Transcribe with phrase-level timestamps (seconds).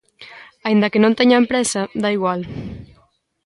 [0.67, 2.41] Aínda que non teñan presa, dá igual.